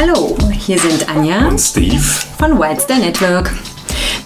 Hallo, 0.00 0.34
hier 0.50 0.78
sind 0.78 1.10
Anja 1.10 1.46
und 1.46 1.58
Steve 1.58 2.00
von 2.38 2.58
Wildster 2.58 2.96
Network. 2.96 3.50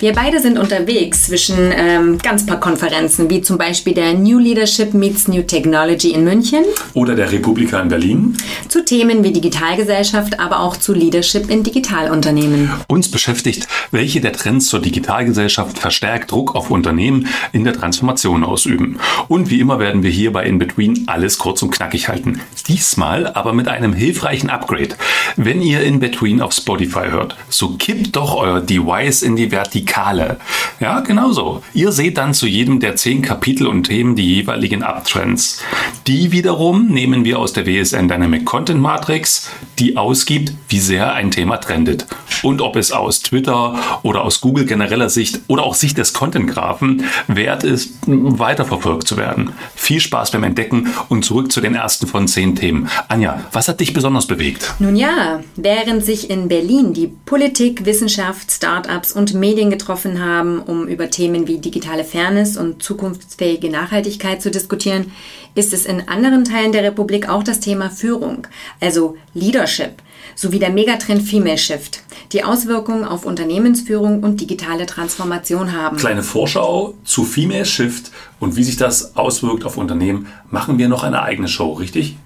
Wir 0.05 0.13
beide 0.13 0.39
sind 0.39 0.59
unterwegs 0.59 1.29
zwischen 1.29 1.73
ähm, 1.75 2.19
ganz 2.19 2.45
paar 2.45 2.61
Konferenzen, 2.61 3.31
wie 3.31 3.41
zum 3.41 3.57
Beispiel 3.57 3.95
der 3.95 4.13
New 4.13 4.39
Leadership 4.39 4.93
Meets 4.93 5.29
New 5.29 5.41
Technology 5.41 6.11
in 6.11 6.25
München. 6.25 6.63
Oder 6.93 7.15
der 7.15 7.33
Republika 7.33 7.81
in 7.81 7.89
Berlin. 7.89 8.37
Zu 8.69 8.85
Themen 8.85 9.25
wie 9.25 9.33
Digitalgesellschaft, 9.33 10.39
aber 10.39 10.61
auch 10.61 10.77
zu 10.77 10.93
Leadership 10.93 11.49
in 11.49 11.63
Digitalunternehmen. 11.63 12.71
Uns 12.87 13.11
beschäftigt, 13.11 13.67
welche 13.93 14.21
der 14.21 14.35
Trends 14.35 14.67
zur 14.67 14.83
Digitalgesellschaft 14.83 15.79
verstärkt 15.79 16.33
Druck 16.33 16.55
auf 16.55 16.71
Unternehmen 16.71 17.27
in 17.53 17.65
der 17.65 17.73
Transformation 17.73 18.45
ausüben. 18.45 18.99
Und 19.29 19.49
wie 19.49 19.61
immer 19.61 19.79
werden 19.79 20.03
wir 20.03 20.11
hier 20.11 20.35
bei 20.35 20.45
InBetween 20.45 21.05
alles 21.07 21.39
kurz 21.39 21.63
und 21.63 21.71
knackig 21.71 22.11
halten. 22.11 22.43
Diesmal 22.69 23.29
aber 23.29 23.55
mit 23.55 23.69
einem 23.69 23.95
hilfreichen 23.95 24.51
Upgrade. 24.51 24.97
Wenn 25.37 25.63
ihr 25.63 25.83
InBetween 25.83 26.43
auf 26.43 26.53
Spotify 26.53 27.07
hört, 27.09 27.37
so 27.49 27.77
kippt 27.79 28.17
doch 28.17 28.35
euer 28.35 28.61
Device 28.61 29.23
in 29.23 29.37
die 29.37 29.51
Vertikale 29.51 29.94
Vertikale. 29.95 30.39
Ja, 30.81 31.01
genau 31.01 31.33
so. 31.33 31.63
Ihr 31.73 31.93
seht 31.93 32.19
dann 32.19 32.35
zu 32.35 32.47
jedem 32.47 32.81
der 32.81 32.97
zehn 32.97 33.23
Kapitel 33.23 33.67
und 33.67 33.85
Themen 33.85 34.17
die 34.17 34.35
jeweiligen 34.35 34.83
Uptrends. 34.83 35.63
Die 36.07 36.33
wiederum 36.33 36.89
nehmen 36.89 37.25
wir 37.25 37.39
aus 37.39 37.53
der 37.53 37.67
WSN 37.67 38.09
Dynamic 38.09 38.45
Content 38.45 38.81
Matrix, 38.81 39.51
die 39.79 39.97
ausgibt, 39.97 40.53
wie 40.69 40.81
sehr 40.81 41.15
ein 41.15 41.31
Thema 41.31 41.59
trendet. 41.59 42.07
Und 42.43 42.61
ob 42.61 42.77
es 42.77 42.93
aus 42.93 43.21
Twitter 43.21 43.79
oder 44.03 44.23
aus 44.23 44.41
Google 44.41 44.67
genereller 44.67 45.09
Sicht 45.09 45.41
oder 45.47 45.63
auch 45.63 45.75
Sicht 45.75 45.97
des 45.97 46.13
Content-Graphen 46.13 47.05
wert 47.29 47.65
ist, 47.65 47.95
weiterverfolgt 48.07 49.07
zu 49.07 49.17
werden. 49.17 49.53
Viel 49.75 50.01
Spaß 50.01 50.33
beim 50.33 50.45
Entdecken 50.45 50.89
und 51.09 51.25
zurück 51.25 51.53
zu 51.53 51.61
den 51.61 51.75
ersten 51.75 52.07
von 52.07 52.29
zehn 52.29 52.57
Themen. 52.57 52.89
Anja, 53.09 53.41
was 53.53 53.69
hat 53.69 53.81
dich 53.81 53.93
besonders 53.93 54.27
bewegt? 54.27 54.75
Nun 54.79 54.97
ja, 54.97 55.41
während 55.57 56.05
sich 56.05 56.29
in 56.29 56.49
Berlin 56.49 56.93
die 56.93 57.11
Politik, 57.25 57.87
Wissenschaft, 57.87 58.51
Startups 58.51 59.13
und 59.13 59.35
Medien 59.35 59.71
getroffen 59.75 60.25
haben, 60.25 60.61
um 60.61 60.87
über 60.87 61.11
Themen 61.11 61.49
wie 61.49 61.59
digitale 61.59 62.05
Fairness 62.05 62.57
und 62.57 62.83
zukunftsfähige 62.83 63.71
Nachhaltigkeit 63.71 64.41
zu 64.41 64.51
diskutieren, 64.51 65.13
ist 65.57 65.73
es 65.73 65.85
in 65.85 66.09
anderen 66.09 66.45
Teilen 66.45 66.73
der 66.73 66.85
Republik 66.85 67.29
auch 67.29 67.43
das 67.43 67.61
Thema 67.61 67.91
Führung, 67.91 68.47
also 68.81 69.17
Leadership, 69.35 70.03
sowie 70.37 70.61
der 70.61 70.71
Megatrend 70.71 71.23
Female 71.23 71.59
Shift, 71.59 72.03
die 72.33 72.45
Auswirkungen 72.45 73.05
auf 73.05 73.27
Unternehmensführung 73.27 74.23
und 74.23 74.41
digitale 74.41 74.87
Transformation 74.87 75.73
haben. 75.73 75.97
Kleine 75.97 76.23
Vorschau 76.23 76.95
zu 77.05 77.25
Female 77.25 77.67
Shift 77.67 78.13
und 78.39 78.57
wie 78.57 78.65
sich 78.65 78.77
das 78.77 79.17
auswirkt 79.17 79.65
auf 79.65 79.77
Unternehmen, 79.77 80.29
machen 80.51 80.79
wir 80.79 80.89
noch 80.89 81.03
eine 81.03 81.23
eigene 81.23 81.49
Show, 81.49 81.73
richtig? 81.73 82.17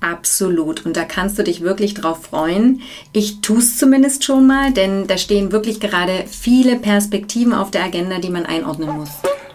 Absolut. 0.00 0.84
Und 0.84 0.96
da 0.96 1.04
kannst 1.04 1.38
du 1.38 1.42
dich 1.42 1.62
wirklich 1.62 1.94
drauf 1.94 2.24
freuen. 2.24 2.82
Ich 3.12 3.40
tue 3.40 3.58
es 3.58 3.78
zumindest 3.78 4.24
schon 4.24 4.46
mal, 4.46 4.72
denn 4.72 5.06
da 5.06 5.18
stehen 5.18 5.52
wirklich 5.52 5.80
gerade 5.80 6.24
viele 6.28 6.76
Perspektiven 6.76 7.52
auf 7.52 7.70
der 7.70 7.84
Agenda, 7.84 8.18
die 8.18 8.30
man 8.30 8.46
einordnen 8.46 8.90
muss. 8.90 9.10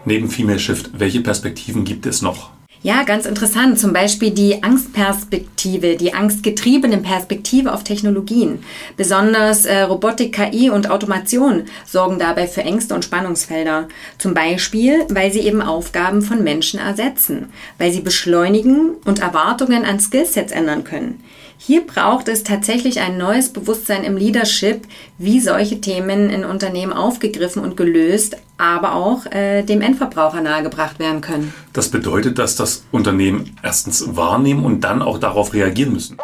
Neben 0.06 0.30
Female 0.30 0.60
Shift, 0.60 0.92
welche 1.00 1.22
Perspektiven 1.22 1.84
gibt 1.84 2.06
es 2.06 2.22
noch? 2.22 2.50
Ja, 2.84 3.04
ganz 3.04 3.28
interessant. 3.28 3.78
Zum 3.78 3.94
Beispiel 3.94 4.32
die 4.32 4.64
Angstperspektive, 4.64 5.98
die 5.98 6.16
angstgetriebene 6.16 6.98
Perspektive 6.98 7.74
auf 7.74 7.84
Technologien. 7.84 8.64
Besonders 8.98 9.66
äh, 9.66 9.82
Robotik, 9.82 10.34
KI 10.34 10.72
und 10.72 10.90
Automation 10.90 11.66
sorgen 11.86 12.18
dabei 12.18 12.48
für 12.48 12.62
Ängste 12.62 12.96
und 12.96 13.06
Spannungsfelder. 13.06 13.88
Zum 14.18 14.34
Beispiel, 14.34 15.06
weil 15.10 15.32
sie 15.32 15.42
eben 15.42 15.62
Aufgaben 15.62 16.24
von 16.24 16.44
Menschen 16.44 16.80
ersetzen, 16.80 17.50
weil 17.78 17.92
sie 17.92 18.02
beschleunigen 18.02 18.96
und 19.06 19.20
Erwartungen 19.20 19.86
an 19.86 20.00
Skillsets 20.00 20.52
ändern 20.52 20.84
können. 20.84 21.24
Hier 21.64 21.86
braucht 21.86 22.28
es 22.28 22.42
tatsächlich 22.42 23.02
ein 23.02 23.20
neues 23.20 23.50
Bewusstsein 23.50 24.04
im 24.04 24.18
Leadership, 24.18 24.88
wie 25.20 25.40
solche 25.40 25.80
Themen 25.80 26.32
in 26.32 26.44
Unternehmen 26.44 26.92
aufgegriffen 26.92 27.62
und 27.62 27.78
gelöst, 27.78 28.36
aber 28.58 28.96
auch 28.96 29.28
äh, 29.28 29.62
dem 29.62 29.82
Endverbraucher 29.82 30.42
nahegebracht 30.42 30.98
werden 30.98 31.22
können. 31.22 31.54
Das 31.72 31.90
bedeutet, 31.90 32.40
dass 32.40 32.56
das 32.56 32.84
Unternehmen 32.92 33.56
erstens 33.62 34.16
wahrnehmen 34.16 34.66
und 34.66 34.82
dann 34.82 35.04
auch 35.04 35.20
darauf 35.20 35.54
reagieren 35.54 35.94
müssen. 35.94 36.18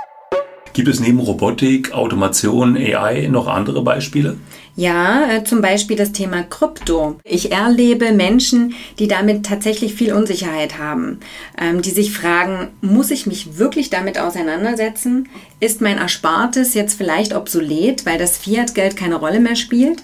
Gibt 0.73 0.87
es 0.87 0.99
neben 0.99 1.19
Robotik, 1.19 1.93
Automation, 1.93 2.75
AI 2.75 3.27
noch 3.27 3.47
andere 3.47 3.83
Beispiele? 3.83 4.37
Ja, 4.77 5.27
äh, 5.31 5.43
zum 5.43 5.59
Beispiel 5.59 5.97
das 5.97 6.11
Thema 6.11 6.43
Krypto. 6.43 7.19
Ich 7.23 7.51
erlebe 7.51 8.11
Menschen, 8.11 8.75
die 8.99 9.07
damit 9.07 9.43
tatsächlich 9.43 9.95
viel 9.95 10.13
Unsicherheit 10.13 10.77
haben, 10.77 11.19
ähm, 11.59 11.81
die 11.81 11.89
sich 11.89 12.11
fragen, 12.11 12.67
muss 12.81 13.09
ich 13.09 13.25
mich 13.25 13.57
wirklich 13.57 13.89
damit 13.89 14.19
auseinandersetzen? 14.19 15.29
Ist 15.59 15.81
mein 15.81 15.97
Erspartes 15.97 16.75
jetzt 16.75 16.95
vielleicht 16.95 17.35
obsolet, 17.35 18.05
weil 18.05 18.19
das 18.19 18.37
Fiat-Geld 18.37 18.95
keine 18.95 19.15
Rolle 19.15 19.39
mehr 19.39 19.55
spielt? 19.55 20.03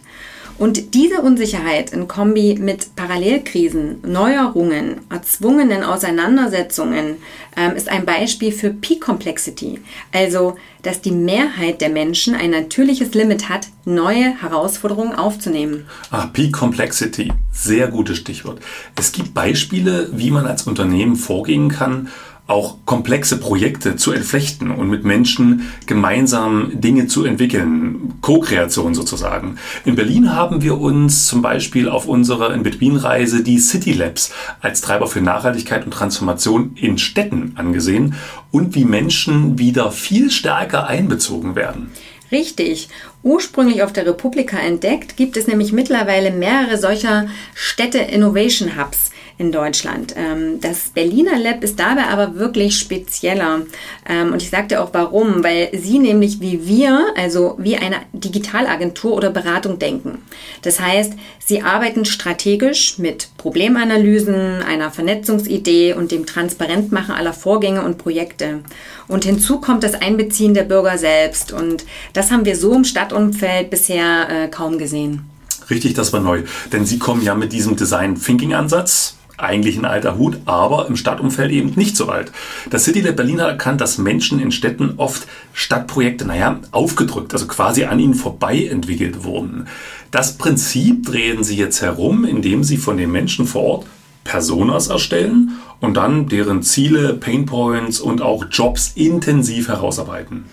Und 0.58 0.94
diese 0.94 1.22
Unsicherheit 1.22 1.92
in 1.92 2.08
Kombi 2.08 2.58
mit 2.60 2.96
Parallelkrisen, 2.96 3.98
Neuerungen, 4.06 5.02
erzwungenen 5.10 5.84
Auseinandersetzungen 5.84 7.18
ähm, 7.58 7.76
ist 7.76 7.90
ein 7.90 8.06
Beispiel 8.06 8.52
für 8.52 8.70
Peak 8.70 9.02
Complexity. 9.02 9.80
Also, 10.12 10.56
dass 10.84 11.02
die 11.02 11.12
Mehrheit 11.12 11.82
der 11.82 11.90
Menschen 11.90 12.36
ein 12.36 12.52
natürliches 12.52 13.14
Limit 13.14 13.50
hat, 13.50 13.68
neue 13.86 14.42
Herausforderungen 14.42 15.16
aufzunehmen. 15.16 15.86
Ah, 16.12 16.28
Peak 16.28 16.54
Complexity. 16.54 17.32
Sehr 17.52 17.88
gutes 17.88 18.18
Stichwort. 18.18 18.60
Es 18.96 19.12
gibt 19.12 19.34
Beispiele, 19.34 20.10
wie 20.14 20.32
man 20.32 20.46
als 20.46 20.64
Unternehmen 20.64 21.16
vorgehen 21.16 21.70
kann, 21.70 22.10
auch 22.46 22.78
komplexe 22.86 23.38
Projekte 23.38 23.96
zu 23.96 24.12
entflechten 24.12 24.70
und 24.70 24.90
mit 24.90 25.06
Menschen 25.06 25.70
gemeinsam 25.86 26.72
Dinge 26.74 27.08
zu 27.08 27.24
entwickeln. 27.24 28.16
Co-Kreation 28.22 28.94
sozusagen. 28.94 29.58
In 29.86 29.96
Berlin 29.96 30.36
haben 30.36 30.62
wir 30.62 30.80
uns 30.80 31.28
zum 31.28 31.42
Beispiel 31.42 31.88
auf 31.88 32.06
unserer 32.06 32.54
In-Between-Reise 32.54 33.44
die 33.44 33.60
City 33.60 33.94
Labs 33.94 34.34
als 34.60 34.82
Treiber 34.82 35.08
für 35.08 35.22
Nachhaltigkeit 35.22 35.86
und 35.86 35.92
Transformation 35.92 36.76
in 36.76 36.98
Städten 36.98 37.54
angesehen 37.56 38.16
und 38.52 38.76
wie 38.76 38.86
Menschen 38.86 39.58
wieder 39.58 39.92
viel 39.92 40.30
stärker 40.30 40.88
einbezogen 40.88 41.56
werden. 41.56 41.92
Richtig. 42.32 42.90
Ursprünglich 43.22 43.84
auf 43.84 43.94
der 43.94 44.06
Republika 44.06 44.58
entdeckt, 44.58 45.16
gibt 45.16 45.38
es 45.38 45.48
nämlich 45.48 45.72
mittlerweile 45.72 46.32
mehrere 46.32 46.78
solcher 46.78 47.28
Städte 47.54 48.00
Innovation 48.00 48.78
Hubs 48.78 49.13
in 49.38 49.52
Deutschland. 49.52 50.14
Ähm, 50.16 50.60
das 50.62 50.90
Berliner 50.90 51.40
Lab 51.40 51.64
ist 51.64 51.80
dabei 51.80 52.06
aber 52.06 52.36
wirklich 52.36 52.78
spezieller. 52.78 53.62
Ähm, 54.08 54.32
und 54.32 54.42
ich 54.42 54.50
sagte 54.50 54.82
auch 54.82 54.90
warum, 54.94 55.44
weil 55.44 55.70
sie 55.74 56.00
nämlich 56.00 56.40
wie 56.40 56.68
wir, 56.68 57.08
also 57.18 57.56
wie 57.58 57.78
eine 57.78 57.98
Digitalagentur 58.14 59.14
oder 59.14 59.30
Beratung 59.32 59.80
denken. 59.80 60.20
Das 60.62 60.80
heißt, 60.80 61.14
sie 61.44 61.62
arbeiten 61.62 62.06
strategisch 62.06 63.00
mit 63.00 63.30
Problemanalysen, 63.38 64.62
einer 64.62 64.92
Vernetzungsidee 64.92 65.94
und 65.94 66.12
dem 66.12 66.26
Transparentmachen 66.26 67.16
aller 67.16 67.34
Vorgänge 67.34 67.84
und 67.84 67.98
Projekte. 67.98 68.60
Und 69.08 69.26
hinzu 69.26 69.60
kommt 69.60 69.84
das 69.84 69.96
Einbeziehen 69.96 70.54
der 70.54 70.64
Bürger 70.64 70.98
selbst. 70.98 71.52
Und 71.52 71.86
das 72.14 72.32
haben 72.32 72.46
wir 72.46 72.56
so 72.56 72.74
im 72.74 72.86
Stadtumfeld 72.86 73.70
bisher 73.70 74.30
äh, 74.30 74.48
kaum 74.48 74.78
gesehen. 74.78 75.30
Richtig, 75.70 75.94
das 75.94 76.14
war 76.14 76.20
neu. 76.20 76.44
Denn 76.72 76.86
Sie 76.86 77.00
kommen 77.00 77.24
ja 77.24 77.36
mit 77.36 77.54
diesem 77.54 77.76
Design 77.76 78.20
Thinking 78.20 78.54
Ansatz 78.54 79.16
eigentlich 79.38 79.78
ein 79.78 79.86
alter 79.86 80.18
Hut, 80.18 80.40
aber 80.46 80.88
im 80.88 80.96
Stadtumfeld 80.96 81.52
eben 81.52 81.74
nicht 81.76 81.98
so 81.98 82.08
alt. 82.10 82.32
Das 82.70 82.84
City 82.84 83.02
Lab 83.02 83.16
Berlin 83.16 83.42
hat 83.42 83.50
erkannt, 83.50 83.82
dass 83.82 83.98
Menschen 83.98 84.40
in 84.40 84.52
Städten 84.52 84.94
oft 84.98 85.28
Stadtprojekte, 85.54 86.26
naja, 86.26 86.60
aufgedrückt, 86.72 87.34
also 87.34 87.48
quasi 87.48 87.86
an 87.86 88.00
ihnen 88.00 88.14
vorbei 88.14 88.66
entwickelt 88.66 89.24
wurden. 89.24 89.68
Das 90.12 90.38
Prinzip 90.38 91.06
drehen 91.06 91.44
sie 91.44 91.58
jetzt 91.58 91.82
herum, 91.82 92.26
indem 92.26 92.64
sie 92.64 92.78
von 92.78 92.98
den 92.98 93.12
Menschen 93.12 93.48
vor 93.48 93.64
Ort 93.64 93.86
Personas 94.24 94.88
erstellen 94.88 95.60
und 95.80 95.98
dann 95.98 96.28
deren 96.28 96.64
Ziele, 96.64 97.14
Painpoints 97.14 98.00
und 98.00 98.22
auch 98.22 98.46
Jobs 98.50 98.94
intensiv 98.96 99.68
herausarbeiten. 99.68 100.46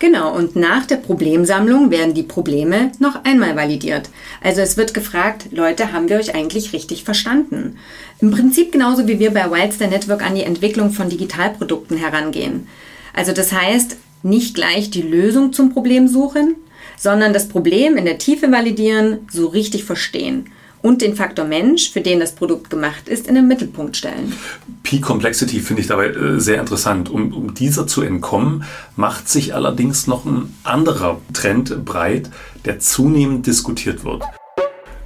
Genau, 0.00 0.32
und 0.32 0.54
nach 0.54 0.86
der 0.86 0.96
Problemsammlung 0.96 1.90
werden 1.90 2.14
die 2.14 2.22
Probleme 2.22 2.92
noch 3.00 3.24
einmal 3.24 3.56
validiert. 3.56 4.10
Also 4.40 4.60
es 4.60 4.76
wird 4.76 4.94
gefragt, 4.94 5.48
Leute, 5.50 5.92
haben 5.92 6.08
wir 6.08 6.18
euch 6.18 6.36
eigentlich 6.36 6.72
richtig 6.72 7.02
verstanden? 7.02 7.78
Im 8.20 8.30
Prinzip 8.30 8.70
genauso 8.70 9.08
wie 9.08 9.18
wir 9.18 9.32
bei 9.32 9.50
Wildster 9.50 9.88
Network 9.88 10.24
an 10.24 10.36
die 10.36 10.44
Entwicklung 10.44 10.90
von 10.90 11.08
Digitalprodukten 11.08 11.96
herangehen. 11.96 12.68
Also 13.12 13.32
das 13.32 13.52
heißt, 13.52 13.96
nicht 14.22 14.54
gleich 14.54 14.90
die 14.90 15.02
Lösung 15.02 15.52
zum 15.52 15.72
Problem 15.72 16.06
suchen, 16.06 16.54
sondern 16.96 17.32
das 17.32 17.48
Problem 17.48 17.96
in 17.96 18.04
der 18.04 18.18
Tiefe 18.18 18.52
validieren, 18.52 19.26
so 19.30 19.48
richtig 19.48 19.84
verstehen 19.84 20.48
und 20.82 21.02
den 21.02 21.16
Faktor 21.16 21.44
Mensch, 21.44 21.90
für 21.90 22.00
den 22.00 22.20
das 22.20 22.34
Produkt 22.34 22.70
gemacht 22.70 23.08
ist, 23.08 23.26
in 23.26 23.34
den 23.34 23.48
Mittelpunkt 23.48 23.96
stellen. 23.96 24.32
Peak 24.82 25.02
Complexity 25.02 25.60
finde 25.60 25.82
ich 25.82 25.88
dabei 25.88 26.08
äh, 26.08 26.40
sehr 26.40 26.60
interessant. 26.60 27.10
Um, 27.10 27.32
um 27.32 27.54
dieser 27.54 27.86
zu 27.86 28.02
entkommen, 28.02 28.64
macht 28.96 29.28
sich 29.28 29.54
allerdings 29.54 30.06
noch 30.06 30.24
ein 30.24 30.54
anderer 30.64 31.20
Trend 31.32 31.84
breit, 31.84 32.30
der 32.64 32.78
zunehmend 32.78 33.46
diskutiert 33.46 34.04
wird. 34.04 34.22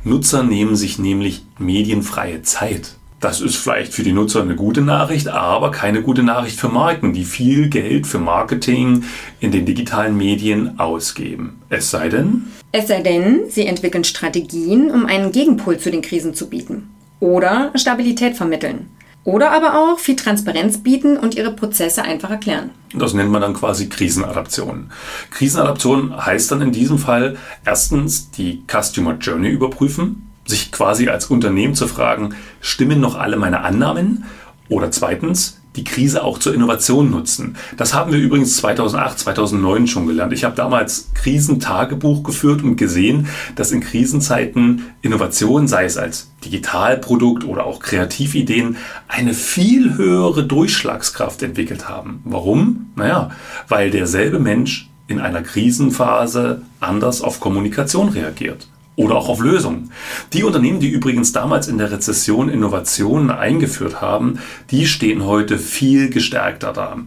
Nutzer 0.05 0.43
nehmen 0.43 0.77
sich 0.77 0.99
nämlich 0.99 1.45
medienfreie 1.59 2.43
Zeit. 2.43 2.97
Das 3.23 3.41
ist 3.41 3.55
vielleicht 3.55 3.95
für 3.95 4.03
die 4.03 4.13
Nutzer 4.13 4.43
eine 4.43 4.57
gute 4.57 4.81
Nachricht, 4.81 5.29
aber 5.29 5.71
keine 5.71 6.03
gute 6.03 6.25
Nachricht 6.25 6.59
für 6.59 6.69
Marken, 6.69 7.13
die 7.13 7.25
viel 7.25 7.69
Geld 7.69 8.09
für 8.09 8.19
Marketing 8.19 9.05
in 9.39 9.53
den 9.53 9.65
digitalen 9.65 10.17
Medien 10.17 10.81
ausgeben. 10.81 11.61
Es 11.69 11.89
sei 11.93 12.09
denn? 12.09 12.47
Es 12.73 12.89
sei 12.89 13.01
denn, 13.01 13.43
sie 13.49 13.65
entwickeln 13.65 14.03
Strategien, 14.03 14.91
um 14.91 15.07
einen 15.07 15.31
Gegenpol 15.31 15.79
zu 15.79 15.93
den 15.93 16.03
Krisen 16.03 16.35
zu 16.35 16.51
bieten. 16.51 16.91
Oder 17.21 17.71
Stabilität 17.77 18.37
vermitteln. 18.37 18.89
Oder 19.23 19.53
aber 19.53 19.79
auch 19.79 20.01
viel 20.01 20.17
Transparenz 20.17 20.79
bieten 20.79 21.17
und 21.17 21.37
ihre 21.37 21.53
Prozesse 21.53 22.03
einfach 22.03 22.31
erklären. 22.31 22.71
Das 22.93 23.15
nennt 23.15 23.31
man 23.31 23.41
dann 23.41 23.55
quasi 23.55 23.89
Krisenadaption. 23.89 24.91
Krisenadaption 25.31 26.27
heißt 26.27 26.51
dann 26.51 26.61
in 26.61 26.73
diesem 26.73 26.99
Fall 26.99 27.37
erstens 27.65 28.33
die 28.33 28.65
Customer 28.67 29.15
Journey 29.15 29.51
überprüfen, 29.51 30.31
sich 30.44 30.73
quasi 30.73 31.09
als 31.09 31.27
Unternehmen 31.27 31.75
zu 31.75 31.89
fragen, 31.89 32.35
stimmen 32.61 33.00
noch 33.00 33.15
alle 33.15 33.37
meine 33.37 33.62
Annahmen? 33.62 34.25
Oder 34.69 34.91
zweitens, 34.91 35.62
die 35.77 35.85
Krise 35.85 36.23
auch 36.23 36.39
zur 36.39 36.55
Innovation 36.55 37.11
nutzen. 37.11 37.56
Das 37.77 37.94
haben 37.94 38.12
wir 38.12 38.19
übrigens 38.19 38.56
2008, 38.59 39.19
2009 39.19 39.87
schon 39.87 40.06
gelernt. 40.06 40.33
Ich 40.33 40.44
habe 40.44 40.55
damals 40.55 41.11
Krisentagebuch 41.15 42.23
geführt 42.23 42.62
und 42.62 42.77
gesehen, 42.77 43.29
dass 43.55 43.73
in 43.73 43.81
Krisenzeiten 43.81 44.87
Innovation, 45.00 45.69
sei 45.69 45.85
es 45.85 45.97
als 45.97 46.31
Digitalprodukt 46.45 47.45
oder 47.45 47.65
auch 47.65 47.81
Kreativideen, 47.81 48.77
eine 49.09 49.35
viel 49.35 49.97
höhere 49.97 50.45
Durchschlagskraft 50.45 51.43
entwickelt 51.43 51.88
haben. 51.88 52.21
Warum? 52.25 52.91
Naja, 52.97 53.31
weil 53.69 53.91
derselbe 53.91 54.38
Mensch 54.38 54.91
in 55.06 55.21
einer 55.21 55.43
Krisenphase 55.43 56.62
anders 56.81 57.23
auf 57.23 57.41
Kommunikation 57.41 58.09
reagiert 58.09 58.69
oder 58.97 59.17
auch 59.17 59.29
auf 59.29 59.41
Lösungen. 59.41 59.91
Die 60.33 60.44
Unternehmen, 60.44 60.81
die 60.81 60.89
übrigens 60.89 61.33
damals 61.33 61.69
in 61.69 61.79
der 61.79 61.91
Rezession 61.91 62.49
Innovationen 62.49 63.31
eingeführt 63.31 64.00
haben, 64.00 64.39
die 64.71 64.87
stehen 64.87 65.25
heute 65.25 65.59
viel 65.59 66.11
gestärkter 66.11 66.73
da. 66.73 66.99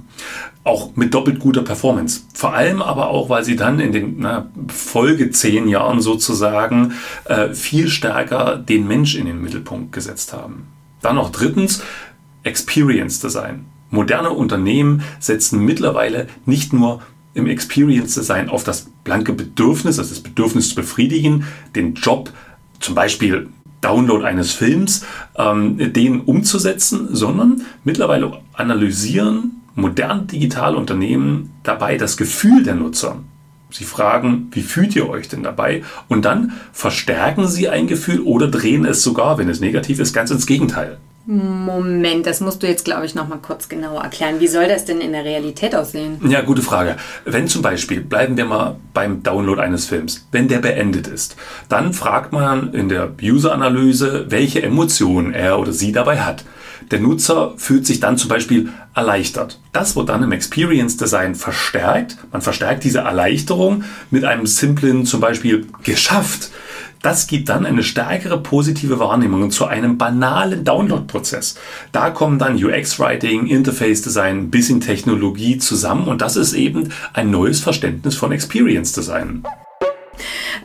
Auch 0.64 0.96
mit 0.96 1.14
doppelt 1.14 1.40
guter 1.40 1.62
Performance. 1.62 2.22
Vor 2.34 2.54
allem 2.54 2.82
aber 2.82 3.10
auch, 3.10 3.30
weil 3.30 3.44
sie 3.44 3.56
dann 3.56 3.80
in 3.80 3.92
den 3.92 4.16
na, 4.18 4.50
Folge 4.68 5.30
zehn 5.30 5.68
Jahren 5.68 6.02
sozusagen 6.02 6.94
äh, 7.26 7.54
viel 7.54 7.88
stärker 7.88 8.58
den 8.58 8.88
Mensch 8.88 9.16
in 9.16 9.28
den 9.28 9.42
Mittelpunkt 9.42 9.92
gesetzt 9.92 10.34
haben. 10.34 10.68
Dann 11.02 11.18
noch 11.18 11.31
drittens, 11.31 11.84
Experience 12.42 13.20
Design. 13.20 13.66
Moderne 13.92 14.31
Unternehmen 14.31 15.04
setzen 15.20 15.64
mittlerweile 15.64 16.28
nicht 16.46 16.74
nur 16.74 17.02
im 17.36 17.48
Experience 17.48 18.16
Design 18.16 18.50
auf 18.50 18.64
das 18.64 18.88
blanke 19.04 19.34
Bedürfnis, 19.34 20.00
also 20.00 20.10
das 20.10 20.24
Bedürfnis 20.24 20.70
zu 20.70 20.76
befriedigen, 20.76 21.46
den 21.76 21.94
Job, 21.94 22.32
zum 22.80 22.96
Beispiel 22.96 23.50
Download 23.82 24.26
eines 24.26 24.52
Films, 24.54 25.06
ähm, 25.38 25.94
den 25.94 26.22
umzusetzen, 26.22 27.10
sondern 27.12 27.62
mittlerweile 27.84 28.40
analysieren 28.54 29.62
moderne 29.76 30.24
digitale 30.24 30.78
Unternehmen 30.78 31.52
dabei 31.64 31.98
das 31.98 32.18
Gefühl 32.18 32.64
der 32.64 32.76
Nutzer. 32.76 33.18
Sie 33.70 33.84
fragen, 33.84 34.48
wie 34.52 34.62
fühlt 34.62 34.96
ihr 34.96 35.10
euch 35.10 35.28
denn 35.28 35.44
dabei? 35.44 35.84
Und 36.08 36.24
dann 36.24 36.54
verstärken 36.72 37.48
sie 37.48 37.68
ein 37.68 37.88
Gefühl 37.88 38.22
oder 38.22 38.48
drehen 38.48 38.86
es 38.86 39.04
sogar, 39.04 39.38
wenn 39.38 39.50
es 39.50 39.60
negativ 39.60 40.00
ist, 40.00 40.14
ganz 40.14 40.31
ins 40.31 40.46
Gegenteil. 40.46 40.98
Moment, 41.27 42.27
das 42.27 42.39
musst 42.39 42.62
du 42.62 42.68
jetzt, 42.68 42.86
glaube 42.86 43.06
ich, 43.07 43.16
noch 43.16 43.27
mal 43.27 43.39
kurz 43.39 43.68
genauer 43.68 44.04
erklären. 44.04 44.39
Wie 44.39 44.48
soll 44.48 44.68
das 44.68 44.86
denn 44.86 45.01
in 45.01 45.12
der 45.12 45.25
Realität 45.25 45.75
aussehen? 45.75 46.19
Ja, 46.30 46.42
gute 46.42 46.62
Frage. 46.62 46.98
Wenn 47.25 47.48
zum 47.48 47.63
Beispiel, 47.63 48.01
bleiben 48.01 48.38
wir 48.38 48.45
mal 48.45 48.75
beim 48.94 49.24
Download 49.24 49.60
eines 49.60 49.86
Films, 49.88 50.27
wenn 50.31 50.48
der 50.48 50.60
beendet 50.60 51.07
ist, 51.07 51.36
dann 51.68 51.94
fragt 51.94 52.31
man 52.31 52.74
in 52.74 52.89
der 52.89 53.12
User-Analyse, 53.19 54.27
welche 54.30 54.62
Emotionen 54.62 55.33
er 55.33 55.57
oder 55.57 55.74
sie 55.74 55.92
dabei 55.92 56.22
hat. 56.22 56.45
Der 56.92 57.00
Nutzer 57.00 57.54
fühlt 57.57 57.88
sich 57.88 58.00
dann 58.00 58.18
zum 58.18 58.30
Beispiel 58.30 58.69
erleichtert. 58.94 59.60
Das 59.71 59.95
wird 59.95 60.10
dann 60.10 60.21
im 60.21 60.31
Experience 60.31 60.98
Design 60.98 61.33
verstärkt. 61.33 62.18
Man 62.31 62.44
verstärkt 62.44 62.83
diese 62.83 63.00
Erleichterung 63.00 63.83
mit 64.12 64.25
einem 64.25 64.45
simplen 64.45 65.07
zum 65.07 65.21
Beispiel 65.21 65.66
geschafft 65.83 66.51
das 67.06 67.28
gibt 67.28 67.50
dann 67.50 67.68
eine 67.68 67.84
stärkere 67.84 68.42
positive 68.42 68.98
Wahrnehmung 68.98 69.52
zu 69.52 69.66
einem 69.66 69.98
banalen 69.98 70.63
Download-Prozess. 70.63 71.56
Da 71.92 72.10
kommen 72.10 72.40
dann 72.40 72.56
UX-Writing, 72.56 73.46
Interface-Design, 73.46 74.50
bisschen 74.50 74.81
Technologie 74.81 75.60
zusammen 75.60 76.07
und 76.07 76.22
das 76.22 76.36
ist 76.36 76.54
eben 76.54 76.92
ein 77.13 77.30
neues 77.30 77.60
Verständnis 77.60 78.16
von 78.16 78.31
Experience-Design. 78.31 79.44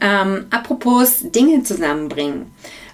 Ähm, 0.00 0.46
apropos 0.48 1.24
Dinge 1.30 1.62
zusammenbringen. 1.62 2.46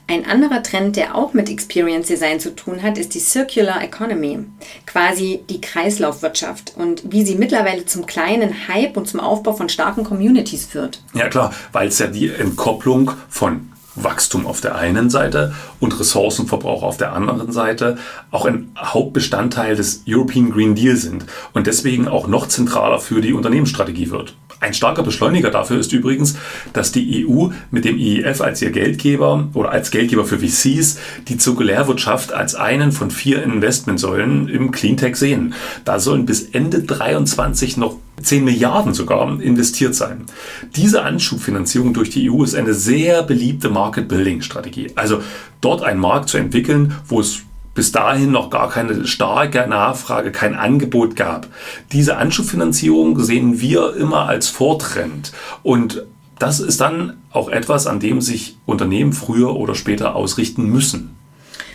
Ein 0.09 0.25
anderer 0.25 0.63
Trend, 0.63 0.95
der 0.95 1.17
auch 1.17 1.33
mit 1.33 1.51
Experience 1.51 2.07
Design 2.07 2.39
zu 2.39 2.55
tun 2.55 2.83
hat, 2.83 2.97
ist 2.97 3.15
die 3.15 3.21
Circular 3.21 3.83
Economy, 3.83 4.39
quasi 4.87 5.41
die 5.51 5.61
Kreislaufwirtschaft 5.61 6.75
und 6.77 7.03
wie 7.11 7.25
sie 7.25 7.35
mittlerweile 7.35 7.87
zum 7.87 8.07
kleinen 8.07 8.69
Hype 8.69 8.97
und 8.97 9.09
zum 9.09 9.19
Aufbau 9.19 9.55
von 9.55 9.69
starken 9.69 10.05
Communities 10.05 10.65
führt. 10.65 11.03
Ja 11.13 11.29
klar, 11.29 11.53
weil 11.73 11.89
es 11.89 11.99
ja 11.99 12.07
die 12.07 12.29
Entkopplung 12.29 13.11
von 13.29 13.73
Wachstum 13.97 14.47
auf 14.47 14.61
der 14.61 14.77
einen 14.77 15.11
Seite 15.11 15.55
und 15.81 15.99
Ressourcenverbrauch 15.99 16.85
auf 16.85 16.99
der 16.99 17.13
anderen 17.13 17.51
Seite 17.51 17.99
auch 18.31 18.45
ein 18.45 18.71
Hauptbestandteil 18.79 19.75
des 19.75 20.03
European 20.07 20.51
Green 20.51 20.77
Deal 20.77 20.97
sind 20.97 21.25
und 21.53 21.67
deswegen 21.67 22.07
auch 22.07 22.29
noch 22.29 22.47
zentraler 22.47 23.01
für 23.01 23.21
die 23.21 23.33
Unternehmensstrategie 23.33 24.11
wird. 24.11 24.37
Ein 24.61 24.75
starker 24.75 25.03
Beschleuniger 25.03 25.51
dafür 25.51 25.79
ist 25.79 25.93
übrigens, 25.93 26.37
dass 26.73 26.93
die 26.93 27.27
EU 27.27 27.49
mit 27.71 27.85
dem 27.85 27.99
IEF 27.99 28.41
als 28.41 28.63
ihr 28.63 28.71
Geldgeber 28.71 29.49
oder 29.55 29.71
als 29.71 29.91
Geldgeber 29.91 30.25
für 30.25 30.39
VCs 30.39 30.99
die 31.29 31.37
Zirkulärwirtschaft 31.37 32.33
als 32.33 32.55
einen 32.55 32.93
von 32.93 33.11
vier 33.11 33.43
Investmentsäulen 33.43 34.49
im 34.49 34.71
Cleantech 34.71 35.17
sehen. 35.17 35.55
Da 35.85 36.01
sollen 36.01 36.25
bis 36.25 36.43
Ende 36.43 36.83
23 36.83 37.77
noch 37.77 37.97
10 38.23 38.45
Milliarden 38.45 38.95
sogar 38.95 39.41
investiert 39.41 39.95
sein. 39.95 40.25
Diese 40.75 41.03
Anschubfinanzierung 41.03 41.93
durch 41.93 42.11
die 42.11 42.31
EU 42.31 42.43
ist 42.43 42.55
eine 42.55 42.73
sehr 42.73 43.23
beliebte 43.23 43.69
Market-Building-Strategie. 43.69 44.93
Also 44.95 45.21
dort 45.61 45.83
einen 45.83 46.01
Markt 46.01 46.31
zu 46.31 46.39
entwickeln, 46.39 46.95
wo 47.07 47.21
es 47.21 47.43
bis 47.77 47.93
dahin 47.93 48.33
noch 48.33 48.51
gar 48.51 48.69
keine 48.69 49.07
starke 49.07 49.69
Nachfrage, 49.69 50.33
kein 50.33 50.57
Angebot 50.57 51.15
gab. 51.15 51.47
Diese 51.93 52.17
Anschubfinanzierung 52.17 53.21
sehen 53.21 53.61
wir 53.61 53.95
immer 53.95 54.27
als 54.27 54.49
Vortrend 54.49 55.33
und 55.63 56.05
das 56.39 56.59
ist 56.59 56.81
dann 56.81 57.19
auch 57.31 57.49
etwas, 57.49 57.87
an 57.87 58.01
dem 58.01 58.21
sich 58.21 58.57
Unternehmen 58.67 59.13
früher 59.13 59.55
oder 59.55 59.75
später 59.75 60.17
ausrichten 60.17 60.65
müssen. 60.65 61.17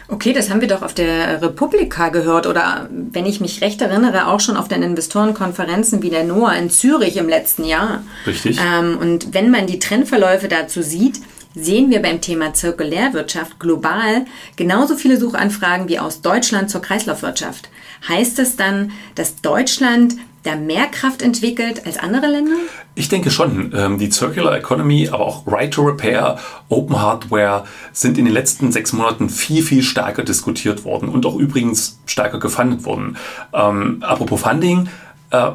Okay, 0.08 0.34
das 0.34 0.50
haben 0.50 0.60
wir 0.60 0.68
doch 0.68 0.82
auf 0.82 0.94
der 0.94 1.42
Republika 1.42 2.10
gehört 2.10 2.46
oder 2.46 2.90
wenn 2.92 3.26
ich 3.26 3.40
mich 3.40 3.62
recht 3.62 3.82
erinnere, 3.82 4.28
auch 4.28 4.42
schon 4.42 4.58
auf 4.58 4.68
den 4.68 4.84
Investorenkonferenzen 4.84 6.04
wie 6.04 6.10
der 6.10 6.26
NOAA 6.26 6.56
in 6.56 6.70
Zürich 6.70 7.16
im 7.16 7.30
letzten 7.30 7.64
Jahr. 7.64 8.04
Richtig. 8.28 8.60
Ähm, 8.60 8.98
und 8.98 9.34
wenn 9.34 9.50
man 9.52 9.68
die 9.68 9.80
Trendverläufe 9.80 10.50
dazu 10.50 10.82
sieht, 10.82 11.22
sehen 11.56 11.90
wir 11.90 12.02
beim 12.02 12.22
Thema 12.22 12.54
Zirkulärwirtschaft 12.54 13.60
global 13.60 14.26
genauso 14.56 14.96
viele 14.96 15.18
Suchanfragen 15.18 15.90
wie 15.90 16.00
aus 16.00 16.22
Deutschland 16.22 16.70
zur 16.70 16.82
Kreislaufwirtschaft. 16.82 17.70
Heißt 18.08 18.40
das 18.40 18.56
dann, 18.56 18.92
dass 19.16 19.42
Deutschland 19.42 20.16
da 20.44 20.56
mehr 20.56 20.88
Kraft 20.88 21.22
entwickelt 21.22 21.86
als 21.86 21.98
andere 22.00 22.28
Länder? 22.28 22.56
Ich 22.96 23.10
denke 23.10 23.30
schon. 23.30 23.74
Ähm, 23.76 24.00
die 24.00 24.10
Circular 24.10 24.58
Economy, 24.58 25.08
aber 25.10 25.26
auch 25.26 25.46
Right 25.46 25.72
to 25.72 25.84
Repair, 25.84 26.40
Open 26.70 27.00
Hardware 27.00 27.66
sind 27.92 28.18
in 28.18 28.26
den 28.26 28.34
letzten 28.34 28.72
sechs 28.72 28.92
Monaten 28.92 29.30
viel, 29.30 29.62
viel 29.62 29.84
stärker 29.84 30.24
diskutiert 30.24 30.84
worden 30.84 31.10
und 31.10 31.26
auch 31.26 31.36
übrigens 31.36 32.00
stärker 32.06 32.40
gefundet 32.40 32.86
worden. 32.86 33.18
Ähm, 33.54 33.98
apropos 34.02 34.42
Funding, 34.42 34.90
äh, 35.30 35.52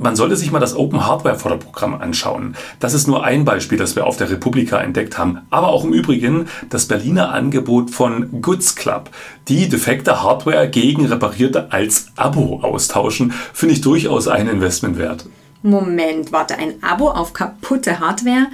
man 0.00 0.16
sollte 0.16 0.34
sich 0.34 0.50
mal 0.50 0.60
das 0.60 0.74
Open 0.74 1.06
Hardware 1.06 1.38
Förderprogramm 1.38 1.94
anschauen. 2.00 2.56
Das 2.78 2.94
ist 2.94 3.06
nur 3.06 3.22
ein 3.22 3.44
Beispiel, 3.44 3.76
das 3.76 3.96
wir 3.96 4.06
auf 4.06 4.16
der 4.16 4.30
Republika 4.30 4.80
entdeckt 4.80 5.18
haben. 5.18 5.42
Aber 5.50 5.68
auch 5.68 5.84
im 5.84 5.92
Übrigen 5.92 6.48
das 6.70 6.86
Berliner 6.86 7.32
Angebot 7.34 7.90
von 7.90 8.40
Goods 8.40 8.76
Club. 8.76 9.10
Die 9.48 9.68
defekte 9.68 10.22
Hardware 10.22 10.68
gegen 10.70 11.04
reparierte 11.04 11.70
als 11.70 12.08
Abo 12.16 12.60
austauschen, 12.62 13.32
finde 13.52 13.74
ich 13.74 13.82
durchaus 13.82 14.26
ein 14.26 14.48
Investment 14.48 14.96
wert. 14.96 15.26
Moment, 15.62 16.32
warte, 16.32 16.56
ein 16.56 16.82
Abo 16.82 17.10
auf 17.10 17.34
kaputte 17.34 18.00
Hardware? 18.00 18.46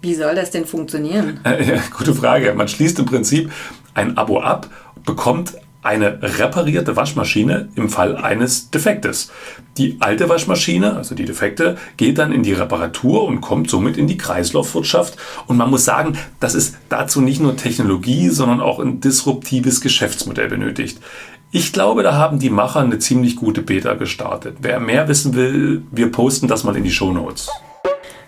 Wie 0.00 0.14
soll 0.14 0.34
das 0.34 0.50
denn 0.50 0.64
funktionieren? 0.64 1.40
Äh, 1.44 1.74
ja, 1.74 1.82
gute 1.94 2.14
Frage. 2.14 2.54
Man 2.54 2.68
schließt 2.68 2.98
im 2.98 3.04
Prinzip 3.04 3.52
ein 3.92 4.16
Abo 4.16 4.40
ab, 4.40 4.70
bekommt 5.04 5.52
eine 5.82 6.22
reparierte 6.22 6.96
Waschmaschine 6.96 7.68
im 7.74 7.88
Fall 7.88 8.16
eines 8.16 8.70
Defektes. 8.70 9.30
Die 9.78 9.96
alte 10.00 10.28
Waschmaschine, 10.28 10.96
also 10.96 11.14
die 11.14 11.24
defekte, 11.24 11.76
geht 11.96 12.18
dann 12.18 12.32
in 12.32 12.42
die 12.42 12.52
Reparatur 12.52 13.24
und 13.24 13.40
kommt 13.40 13.70
somit 13.70 13.96
in 13.96 14.06
die 14.06 14.18
Kreislaufwirtschaft. 14.18 15.16
Und 15.46 15.56
man 15.56 15.70
muss 15.70 15.84
sagen, 15.84 16.18
dass 16.38 16.54
es 16.54 16.74
dazu 16.88 17.20
nicht 17.20 17.40
nur 17.40 17.56
Technologie, 17.56 18.28
sondern 18.28 18.60
auch 18.60 18.78
ein 18.78 19.00
disruptives 19.00 19.80
Geschäftsmodell 19.80 20.48
benötigt. 20.48 21.00
Ich 21.50 21.72
glaube, 21.72 22.02
da 22.02 22.12
haben 22.14 22.38
die 22.38 22.50
Macher 22.50 22.80
eine 22.80 22.98
ziemlich 22.98 23.36
gute 23.36 23.62
Beta 23.62 23.94
gestartet. 23.94 24.58
Wer 24.60 24.78
mehr 24.80 25.08
wissen 25.08 25.34
will, 25.34 25.82
wir 25.90 26.12
posten 26.12 26.46
das 26.46 26.62
mal 26.62 26.76
in 26.76 26.84
die 26.84 26.92
Show 26.92 27.12
Notes. 27.12 27.48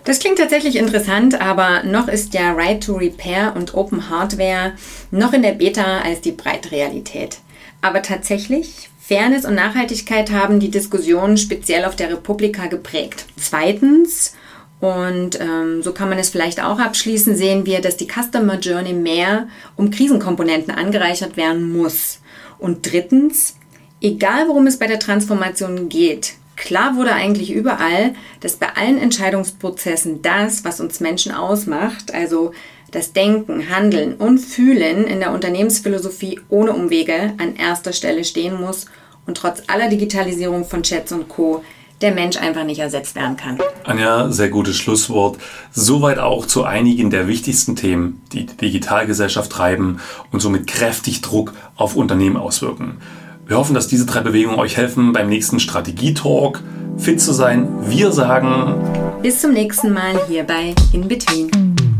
Das 0.05 0.19
klingt 0.19 0.37
tatsächlich 0.37 0.75
interessant, 0.75 1.39
aber 1.39 1.83
noch 1.83 2.09
ist 2.09 2.33
ja 2.33 2.51
Right 2.51 2.83
to 2.83 2.95
Repair 2.95 3.53
und 3.55 3.73
Open 3.73 4.09
Hardware 4.09 4.73
noch 5.11 5.31
in 5.31 5.41
der 5.41 5.53
Beta 5.53 6.01
als 6.01 6.19
die 6.19 6.33
breite 6.33 6.71
Realität. 6.71 7.37
Aber 7.81 8.01
tatsächlich, 8.01 8.89
Fairness 8.99 9.45
und 9.45 9.55
Nachhaltigkeit 9.55 10.31
haben 10.31 10.59
die 10.59 10.71
Diskussion 10.71 11.37
speziell 11.37 11.85
auf 11.85 11.95
der 11.95 12.09
Republika 12.09 12.67
geprägt. 12.67 13.25
Zweitens, 13.37 14.33
und 14.81 15.39
ähm, 15.39 15.81
so 15.81 15.93
kann 15.93 16.09
man 16.09 16.19
es 16.19 16.29
vielleicht 16.29 16.61
auch 16.61 16.79
abschließen, 16.79 17.37
sehen 17.37 17.65
wir, 17.65 17.79
dass 17.79 17.95
die 17.95 18.07
Customer 18.07 18.59
Journey 18.59 18.91
mehr 18.91 19.47
um 19.77 19.89
Krisenkomponenten 19.89 20.73
angereichert 20.73 21.37
werden 21.37 21.71
muss. 21.71 22.19
Und 22.59 22.91
drittens, 22.91 23.55
egal 24.01 24.49
worum 24.49 24.67
es 24.67 24.79
bei 24.79 24.87
der 24.87 24.99
Transformation 24.99 25.87
geht, 25.87 26.33
klar 26.63 26.95
wurde 26.95 27.13
eigentlich 27.13 27.51
überall, 27.51 28.13
dass 28.39 28.55
bei 28.55 28.69
allen 28.75 28.97
Entscheidungsprozessen 28.97 30.21
das, 30.21 30.63
was 30.63 30.79
uns 30.79 30.99
Menschen 30.99 31.31
ausmacht, 31.31 32.13
also 32.13 32.53
das 32.91 33.13
Denken, 33.13 33.69
Handeln 33.69 34.15
und 34.15 34.39
Fühlen 34.39 35.05
in 35.05 35.19
der 35.19 35.31
Unternehmensphilosophie 35.31 36.39
ohne 36.49 36.73
Umwege 36.73 37.33
an 37.37 37.55
erster 37.55 37.91
Stelle 37.91 38.23
stehen 38.23 38.59
muss 38.59 38.85
und 39.25 39.37
trotz 39.37 39.63
aller 39.67 39.89
Digitalisierung 39.89 40.65
von 40.65 40.83
Chats 40.83 41.11
und 41.11 41.27
Co 41.27 41.63
der 42.01 42.13
Mensch 42.13 42.37
einfach 42.37 42.65
nicht 42.65 42.79
ersetzt 42.79 43.15
werden 43.15 43.37
kann. 43.37 43.59
Anja, 43.85 44.29
sehr 44.29 44.49
gutes 44.49 44.75
Schlusswort. 44.75 45.37
Soweit 45.71 46.19
auch 46.19 46.45
zu 46.45 46.65
einigen 46.65 47.09
der 47.09 47.27
wichtigsten 47.27 47.75
Themen, 47.75 48.21
die 48.33 48.45
die 48.45 48.57
Digitalgesellschaft 48.57 49.51
treiben 49.51 50.01
und 50.31 50.41
somit 50.41 50.67
kräftig 50.67 51.21
Druck 51.21 51.53
auf 51.77 51.95
Unternehmen 51.95 52.35
auswirken. 52.35 52.97
Wir 53.45 53.57
hoffen, 53.57 53.73
dass 53.73 53.87
diese 53.87 54.05
drei 54.05 54.21
Bewegungen 54.21 54.57
euch 54.57 54.77
helfen, 54.77 55.11
beim 55.11 55.27
nächsten 55.27 55.59
Strategietalk 55.59 56.61
fit 56.97 57.19
zu 57.19 57.33
sein. 57.33 57.67
Wir 57.89 58.11
sagen 58.13 58.75
bis 59.21 59.41
zum 59.41 59.51
nächsten 59.51 59.91
Mal 59.91 60.19
hier 60.29 60.43
bei 60.43 60.73
In 60.93 61.07
Between. 61.07 61.92